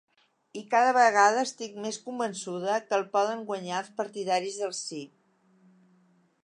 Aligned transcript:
I 0.59 0.61
cada 0.69 0.93
vegada 0.97 1.43
estic 1.49 1.75
més 1.83 1.99
convençuda 2.07 2.79
que 2.87 2.97
el 2.99 3.05
poden 3.17 3.45
guanyar 3.51 3.83
els 3.85 3.93
partidaris 4.01 4.61
del 4.63 4.77
sí. 4.83 5.03